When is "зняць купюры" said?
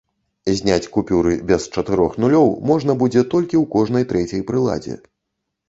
0.59-1.33